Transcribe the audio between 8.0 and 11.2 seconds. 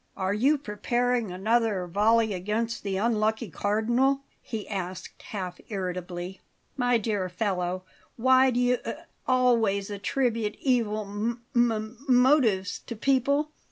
why do you a a always attribute evil